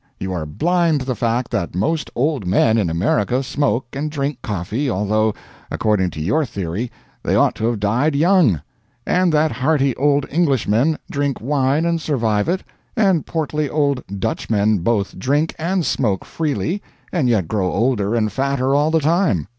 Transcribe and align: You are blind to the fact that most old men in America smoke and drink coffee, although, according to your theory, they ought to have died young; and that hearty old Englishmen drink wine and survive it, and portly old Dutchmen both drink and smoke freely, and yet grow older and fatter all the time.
You 0.19 0.33
are 0.33 0.47
blind 0.47 1.01
to 1.01 1.05
the 1.05 1.13
fact 1.15 1.51
that 1.51 1.75
most 1.75 2.09
old 2.15 2.47
men 2.47 2.79
in 2.79 2.89
America 2.89 3.43
smoke 3.43 3.85
and 3.93 4.09
drink 4.09 4.41
coffee, 4.41 4.89
although, 4.89 5.35
according 5.69 6.09
to 6.09 6.19
your 6.19 6.43
theory, 6.43 6.91
they 7.21 7.35
ought 7.35 7.53
to 7.57 7.65
have 7.67 7.79
died 7.79 8.15
young; 8.15 8.63
and 9.05 9.31
that 9.31 9.51
hearty 9.51 9.95
old 9.97 10.25
Englishmen 10.31 10.97
drink 11.11 11.39
wine 11.39 11.85
and 11.85 12.01
survive 12.01 12.49
it, 12.49 12.63
and 12.97 13.27
portly 13.27 13.69
old 13.69 14.03
Dutchmen 14.17 14.79
both 14.79 15.19
drink 15.19 15.53
and 15.59 15.85
smoke 15.85 16.25
freely, 16.25 16.81
and 17.11 17.29
yet 17.29 17.47
grow 17.47 17.71
older 17.71 18.15
and 18.15 18.31
fatter 18.31 18.73
all 18.73 18.89
the 18.89 19.01
time. 19.01 19.47